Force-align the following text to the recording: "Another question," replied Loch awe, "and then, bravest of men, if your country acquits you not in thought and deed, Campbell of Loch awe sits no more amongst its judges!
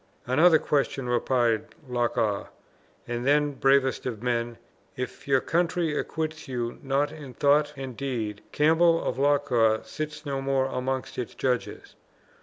"Another 0.25 0.57
question," 0.57 1.07
replied 1.07 1.75
Loch 1.87 2.17
awe, 2.17 2.47
"and 3.07 3.23
then, 3.23 3.51
bravest 3.51 4.07
of 4.07 4.23
men, 4.23 4.57
if 4.97 5.27
your 5.27 5.41
country 5.41 5.95
acquits 5.95 6.47
you 6.47 6.79
not 6.81 7.11
in 7.11 7.35
thought 7.35 7.71
and 7.77 7.95
deed, 7.95 8.41
Campbell 8.51 9.03
of 9.03 9.19
Loch 9.19 9.51
awe 9.51 9.83
sits 9.83 10.25
no 10.25 10.41
more 10.41 10.65
amongst 10.65 11.19
its 11.19 11.35
judges! 11.35 11.93